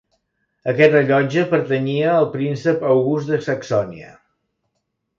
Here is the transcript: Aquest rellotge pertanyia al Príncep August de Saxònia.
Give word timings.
Aquest 0.71 0.95
rellotge 0.95 1.43
pertanyia 1.51 2.09
al 2.15 2.27
Príncep 2.39 2.89
August 2.95 3.33
de 3.35 3.41
Saxònia. 3.51 4.15